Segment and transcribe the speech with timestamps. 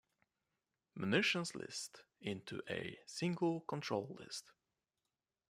[0.95, 4.49] Munitions List into a Single Control List.